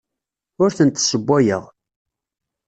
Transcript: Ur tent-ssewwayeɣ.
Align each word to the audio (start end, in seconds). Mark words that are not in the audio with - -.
Ur 0.63 0.69
tent-ssewwayeɣ. 0.77 1.63